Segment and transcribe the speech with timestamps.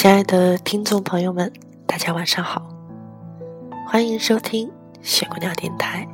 [0.00, 1.52] 亲爱的听众朋友们，
[1.84, 2.62] 大家晚上好，
[3.84, 4.70] 欢迎收听
[5.02, 6.06] 雪姑娘电台，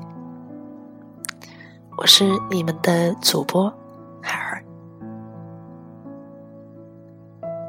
[1.99, 3.71] 我是你们的主播
[4.23, 4.65] 海儿。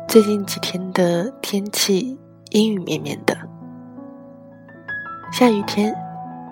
[0.08, 2.18] 最近几天的天气
[2.52, 3.38] 阴雨绵绵的，
[5.34, 5.94] 下雨天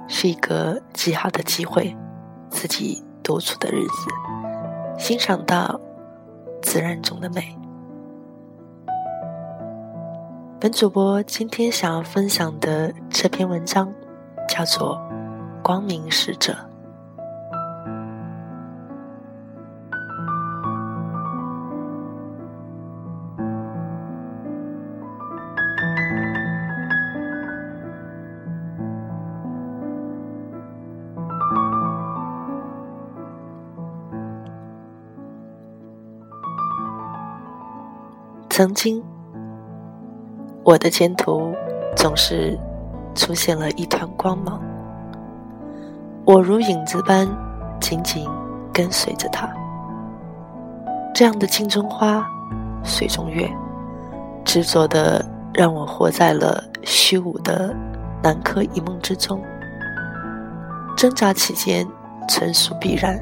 [0.09, 1.95] 是一个极好的机会，
[2.49, 4.09] 自己独处的日子，
[4.99, 5.79] 欣赏到
[6.61, 7.57] 自然中的美。
[10.63, 13.93] 本主播今天想要分享的这篇文章，
[14.47, 14.95] 叫做
[15.61, 16.53] 《光明使者》。
[38.49, 39.12] 曾经。
[40.65, 41.53] 我的前途
[41.93, 42.57] 总是
[43.13, 44.61] 出现了一团光芒，
[46.23, 47.27] 我如影子般
[47.81, 48.25] 紧紧
[48.73, 49.49] 跟随着他。
[51.13, 52.25] 这样的镜中花、
[52.81, 53.45] 水中月，
[54.45, 57.75] 执着的让我活在了虚无的
[58.23, 59.43] 南柯一梦之中。
[60.95, 61.85] 挣扎期间
[62.29, 63.19] 纯属必然，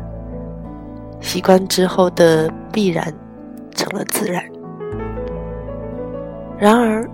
[1.19, 3.11] 习惯之后的必然
[3.73, 4.43] 成了自然。
[6.59, 7.09] 然而。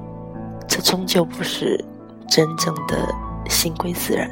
[0.77, 1.83] 这终究不是
[2.27, 3.11] 真正的
[3.49, 4.29] 心归自然。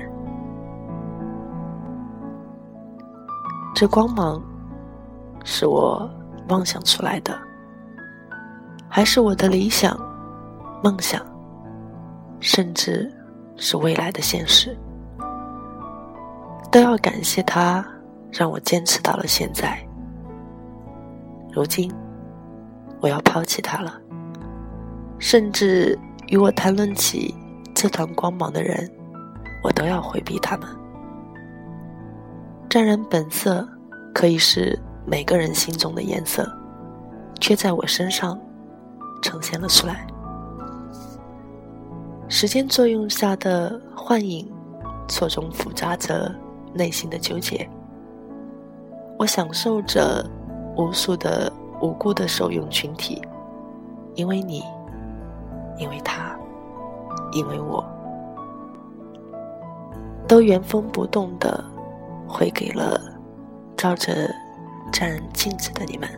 [3.73, 4.39] 这光芒
[5.43, 6.07] 是我
[6.49, 7.35] 妄想出来的，
[8.87, 9.99] 还是我的理想、
[10.83, 11.19] 梦想，
[12.39, 13.11] 甚至
[13.57, 14.77] 是未来的现实？
[16.71, 17.83] 都要感谢他，
[18.31, 19.83] 让我坚持到了现在。
[21.51, 21.91] 如今，
[22.99, 23.99] 我要抛弃他了，
[25.17, 25.97] 甚至。
[26.27, 27.33] 与我谈论起
[27.73, 28.89] 这团光芒的人，
[29.63, 30.67] 我都要回避他们。
[32.69, 33.67] 沾染本色
[34.13, 36.51] 可以是每个人心中的颜色，
[37.39, 38.39] 却在我身上
[39.21, 40.05] 呈现了出来。
[42.27, 44.51] 时间作用下的幻影，
[45.07, 46.33] 错综复杂着
[46.73, 47.69] 内心的纠结。
[49.17, 50.25] 我享受着
[50.75, 53.21] 无数的无辜的受用群体，
[54.15, 54.63] 因为你。
[55.77, 56.37] 因为他，
[57.31, 57.83] 因为我，
[60.27, 61.63] 都原封不动的
[62.27, 62.99] 回给了
[63.75, 64.29] 照着
[64.91, 66.09] 站镜子的你们，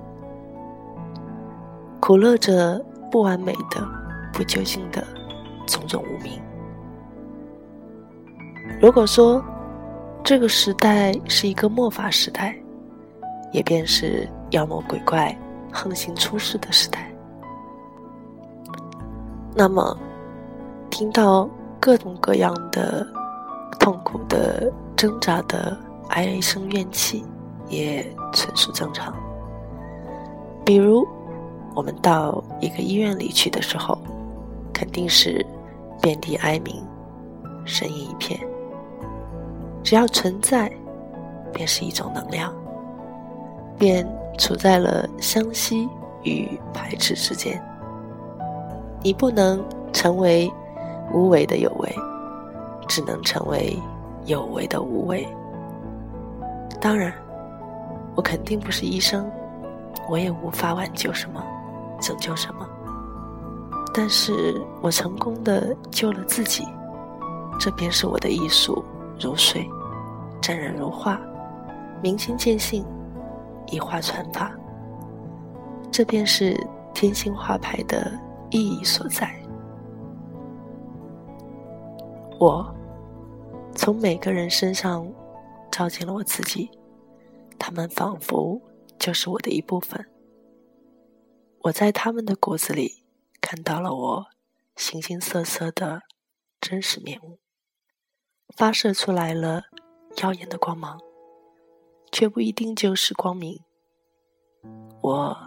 [2.00, 3.85] 苦乐着不完美的、
[4.31, 5.06] 不究竟的
[5.66, 6.39] 种种无名。
[8.79, 9.44] 如果说
[10.24, 12.56] 这个时代是一个末法时代，
[13.51, 15.35] 也便是妖魔鬼怪
[15.72, 17.12] 横行出世的时代。
[19.59, 19.97] 那么，
[20.91, 23.03] 听到各种各样的
[23.79, 25.75] 痛苦的挣扎的
[26.09, 27.25] 哀声怨气，
[27.68, 29.12] 也纯属正常。
[30.63, 31.07] 比如，
[31.73, 33.97] 我们到一个医院里去的时候，
[34.72, 35.44] 肯定是
[36.03, 36.75] 遍地哀鸣，
[37.66, 38.39] 声音一片。
[39.84, 40.72] 只要存在，
[41.51, 42.53] 便是一种能量，
[43.75, 44.07] 便
[44.38, 45.89] 处在了相吸
[46.21, 47.59] 与排斥之间。
[49.07, 49.63] 你不能
[49.94, 50.51] 成为
[51.13, 51.95] 无为的有为，
[52.89, 53.81] 只能成为
[54.25, 55.25] 有为的无为。
[56.81, 57.13] 当然，
[58.15, 59.31] 我肯定不是医生，
[60.09, 61.42] 我也无法挽救什么，
[62.01, 62.68] 拯救什么。
[63.94, 66.68] 但是我成功的救了自己，
[67.57, 68.83] 这便是我的艺术，
[69.18, 69.65] 如水，
[70.42, 71.18] 沾染如画，
[72.01, 72.86] 明心见性，
[73.68, 74.51] 以画传法。
[75.94, 76.62] 这便是
[76.94, 78.12] 天星画派的。
[78.49, 79.33] 意义所在。
[82.39, 82.73] 我
[83.75, 85.11] 从每个人身上
[85.71, 86.69] 照见了我自己，
[87.57, 88.61] 他们仿佛
[88.99, 90.05] 就是我的一部分。
[91.61, 93.03] 我在他们的骨子里
[93.41, 94.25] 看到了我
[94.75, 96.03] 形形色色的
[96.61, 97.39] 真实面目，
[98.55, 99.63] 发射出来了
[100.21, 100.99] 耀眼的光芒，
[102.11, 103.59] 却不一定就是光明。
[105.01, 105.38] 我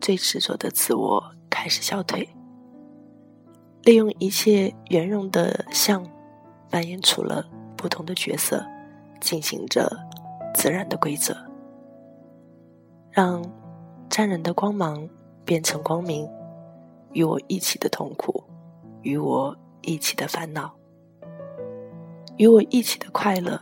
[0.00, 2.28] 最执着的自我开始消退，
[3.82, 6.06] 利用一切圆融的像，
[6.70, 7.46] 扮演出了
[7.76, 8.64] 不同的角色，
[9.20, 9.90] 进行着
[10.54, 11.36] 自然的规则，
[13.10, 13.42] 让
[14.08, 15.08] 沾染的光芒
[15.44, 16.28] 变成光明，
[17.12, 18.44] 与我一起的痛苦，
[19.02, 20.74] 与我一起的烦恼，
[22.36, 23.60] 与我一起的快乐，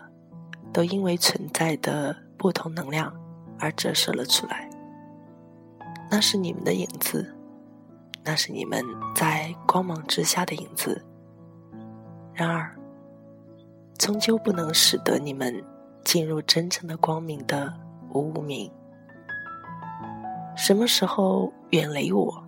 [0.73, 3.15] 都因为存在的不同能量
[3.59, 4.69] 而折射了出来。
[6.11, 7.34] 那是你们的影子，
[8.25, 8.83] 那是你们
[9.15, 11.05] 在光芒之下的影子。
[12.33, 12.75] 然而，
[13.99, 15.63] 终究不能使得你们
[16.03, 17.73] 进入真正的光明的
[18.11, 18.71] 无无明。
[20.57, 22.43] 什么时候远离我？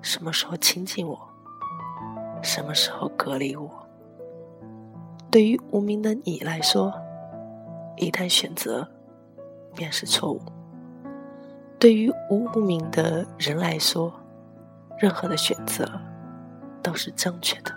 [0.00, 1.18] 什么时候亲近我？
[2.42, 3.70] 什么时候隔离我？
[5.30, 6.92] 对于无名的你来说，
[7.96, 8.88] 一旦选择，
[9.74, 10.40] 便是错误。
[11.78, 14.12] 对于无无名的人来说，
[14.98, 15.88] 任何的选择
[16.82, 17.72] 都是正确的，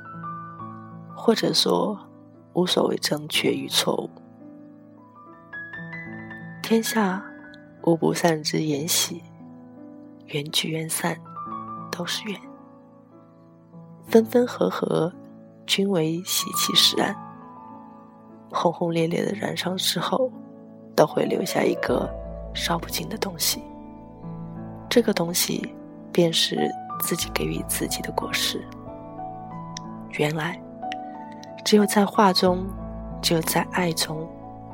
[1.15, 1.97] 或者说
[2.53, 4.09] 无所谓正确与错误。
[6.61, 7.23] 天下
[7.83, 9.23] 无不散之筵席，
[10.25, 11.17] 缘聚缘散
[11.91, 12.39] 都是缘，
[14.07, 15.11] 分分合合
[15.65, 17.15] 均为喜气使然。
[18.51, 20.31] 轰轰烈烈的燃烧之后，
[20.95, 22.09] 都会留下一个
[22.53, 23.61] 烧不尽的东西。
[24.89, 25.73] 这个东西，
[26.11, 28.63] 便是自己给予自己的果实。
[30.17, 30.59] 原来，
[31.63, 32.65] 只有在画中，
[33.21, 34.27] 只有在爱中，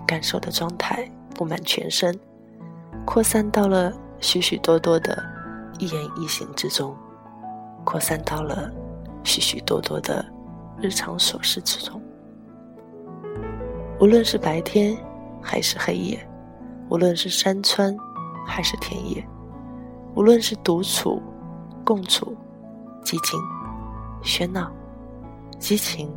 [0.07, 2.17] 感受的状态布满全身，
[3.05, 5.21] 扩散到了许许多多的
[5.79, 6.95] 一言一行之中，
[7.83, 8.71] 扩散到了
[9.23, 10.25] 许许多多的
[10.77, 12.01] 日常琐事之中。
[13.99, 14.97] 无论是白天
[15.41, 16.27] 还是黑夜，
[16.89, 17.95] 无论是山川
[18.45, 19.25] 还是田野。
[20.15, 21.19] 无论是独处、
[21.83, 22.35] 共处、
[23.03, 23.39] 寂静、
[24.23, 24.71] 喧闹、
[25.59, 26.11] 激情、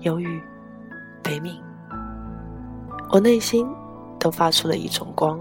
[0.00, 0.40] 忧郁、
[1.22, 1.60] 悲悯，
[3.10, 3.66] 我内心
[4.18, 5.40] 都发出了一种光。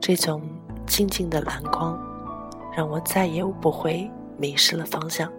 [0.00, 0.42] 这种
[0.86, 1.98] 静静的蓝光，
[2.76, 5.30] 让我再也不会迷失了方向，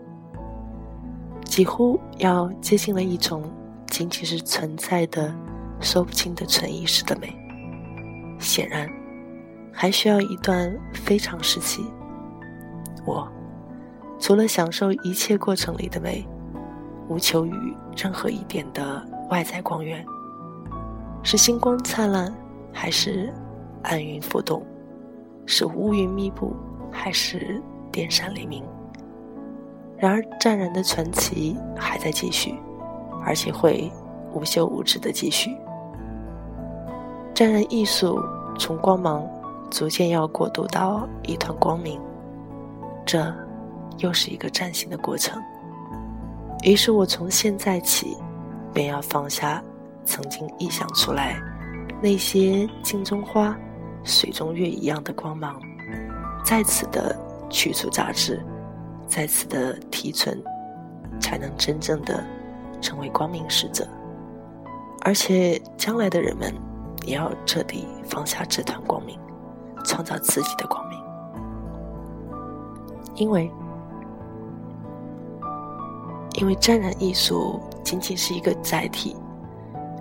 [1.43, 3.43] 几乎要接近了一种
[3.87, 5.33] 仅仅是存在的、
[5.79, 7.35] 说不清的纯意识的美。
[8.39, 8.89] 显然。
[9.73, 11.81] 还需要一段非常时期。
[13.05, 13.27] 我
[14.19, 16.27] 除了享受一切过程里的美，
[17.07, 20.05] 无求于任何一点的外在光源，
[21.23, 22.33] 是星光灿烂，
[22.71, 23.33] 还是
[23.83, 24.63] 暗云浮动？
[25.45, 26.53] 是乌云密布，
[26.91, 27.61] 还是
[27.91, 28.63] 电闪雷鸣？
[29.97, 32.55] 然而，湛然的传奇还在继续，
[33.25, 33.91] 而且会
[34.33, 35.55] 无休无止的继续。
[37.33, 38.19] 湛然艺术
[38.57, 39.27] 从光芒。
[39.71, 41.97] 逐渐要过渡到一团光明，
[43.11, 43.35] 这
[43.97, 45.37] 又是一个崭新的过程。
[46.63, 48.15] 于是我从现在起，
[48.73, 49.61] 便要放下
[50.05, 51.37] 曾经臆想出来
[52.01, 53.53] 那些镜中花、
[54.05, 55.61] 水中月一样的光芒，
[56.45, 57.13] 再次的
[57.49, 58.41] 去除杂质，
[59.07, 60.41] 再次的提纯，
[61.19, 62.23] 才能真正的
[62.79, 63.85] 成为光明使者。
[65.01, 66.55] 而且将来的人们，
[67.05, 69.19] 也要彻底放下这团光明。
[69.83, 70.90] 创造自己的光明，
[73.21, 73.51] 因为，
[76.39, 79.15] 因为沾染艺术仅仅是一个载体，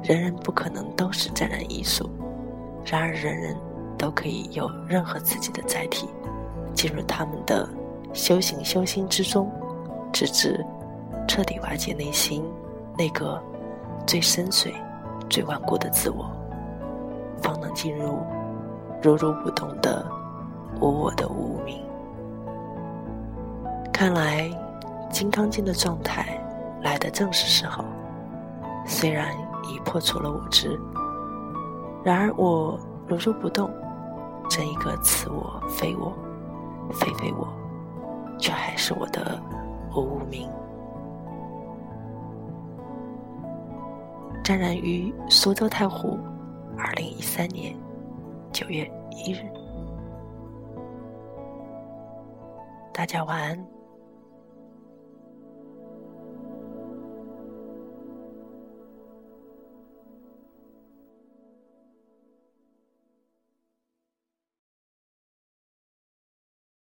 [0.03, 2.09] 人人不可能都是沾染艺术，
[2.83, 3.55] 然而人人
[3.99, 6.09] 都可以有任何自己的载体，
[6.73, 7.69] 进入他们的
[8.15, 9.53] 修行修心之中，
[10.11, 10.65] 直至
[11.29, 12.43] 彻底瓦解内心
[12.97, 13.39] 那个
[14.07, 14.73] 最深邃、
[15.29, 16.25] 最顽固的自我，
[17.43, 18.19] 方能进入。
[19.03, 20.07] 如如不动的
[20.81, 21.90] 无我的无名。
[24.01, 24.49] 看来
[25.11, 26.43] 《金刚经》的状态
[26.81, 27.85] 来的正是时候。
[28.87, 29.37] 虽然
[29.69, 30.81] 已破除了我执，
[32.03, 33.71] 然而我如如不动，
[34.49, 36.15] 这一个此我非我，
[36.95, 37.47] 非非我，
[38.39, 39.39] 却还是我的
[39.95, 40.51] 无名。
[44.43, 46.19] 沾染于苏州太湖，
[46.79, 47.77] 二零一三年。
[48.51, 49.41] 九月一日，
[52.95, 53.80] 大家晚安。